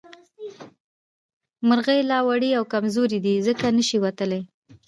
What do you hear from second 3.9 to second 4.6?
اوتلې